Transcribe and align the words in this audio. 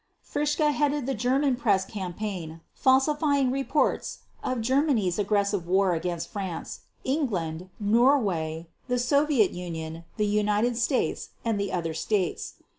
Fritzsche 0.23 0.71
headed 0.73 1.05
the 1.05 1.13
German 1.13 1.55
press 1.55 1.85
campaign 1.85 2.61
falsifying 2.73 3.51
reports 3.51 4.21
of 4.43 4.59
Germany's 4.59 5.19
aggressive 5.19 5.67
war 5.67 5.93
against 5.93 6.29
France, 6.29 6.79
England, 7.03 7.69
Norway, 7.79 8.65
the 8.87 8.97
Soviet 8.97 9.51
Union, 9.51 10.03
the 10.17 10.25
United 10.25 10.75
States, 10.75 11.29
and 11.45 11.59
the 11.59 11.71
other 11.71 11.93
States. 11.93 12.55